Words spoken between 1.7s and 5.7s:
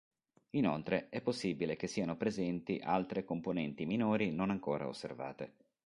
che siano presenti altre componenti minori non ancora osservate.